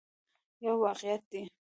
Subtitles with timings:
[0.63, 1.41] یو واقعیت دی.